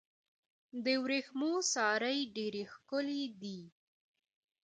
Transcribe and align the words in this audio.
د 0.85 0.87
ورېښمو 1.03 1.51
سارۍ 1.73 2.19
ډیرې 2.35 2.63
ښکلې 2.73 3.21
دي. 3.41 3.59